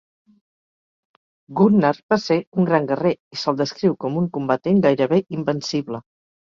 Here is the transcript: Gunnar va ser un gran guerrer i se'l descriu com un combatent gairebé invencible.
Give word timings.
Gunnar 1.59 1.91
va 2.13 2.19
ser 2.23 2.39
un 2.57 2.71
gran 2.73 2.91
guerrer 2.93 3.15
i 3.37 3.43
se'l 3.45 3.63
descriu 3.63 3.99
com 4.07 4.21
un 4.25 4.35
combatent 4.41 4.85
gairebé 4.89 5.27
invencible. 5.41 6.07